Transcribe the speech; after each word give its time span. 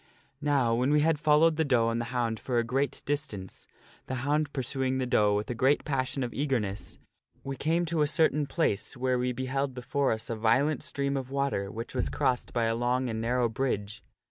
Now, 0.41 0.73
when 0.73 0.89
we 0.89 1.01
had 1.01 1.19
followed 1.19 1.57
the 1.57 1.63
doe 1.63 1.89
and 1.89 2.01
the 2.01 2.05
hound 2.05 2.39
for 2.39 2.57
a 2.57 2.63
great 2.63 3.03
distance 3.05 3.67
the 4.07 4.15
hound 4.25 4.51
pursuing 4.51 4.97
the 4.97 5.05
doe 5.05 5.35
with 5.35 5.47
a 5.51 5.53
great 5.53 5.85
passion 5.85 6.23
of 6.23 6.33
eager 6.33 6.59
ness 6.59 6.97
we 7.43 7.55
came 7.55 7.85
to 7.85 8.01
a 8.01 8.07
certain 8.07 8.47
place 8.47 8.97
where 8.97 9.19
we 9.19 9.31
beheld 9.31 9.75
before 9.75 10.11
us 10.11 10.27
a 10.31 10.35
violent 10.35 10.79
THE 10.81 10.87
STORY 10.87 11.07
OF 11.09 11.13
SIR 11.13 11.13
BRANDEMERE 11.13 11.29
217 11.29 11.29
stream 11.29 11.29
of 11.29 11.31
water 11.31 11.71
which 11.71 11.93
was 11.93 12.09
crossed 12.09 12.51
by 12.51 12.63
a 12.63 12.75
long 12.75 13.09
and 13.09 13.21
narrow 13.21 13.47
bridge. 13.47 14.01